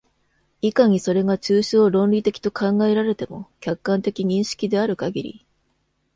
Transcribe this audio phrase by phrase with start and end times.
[0.61, 5.45] いかにそれが抽象論理的と考えられても、客観的認識であるかぎり、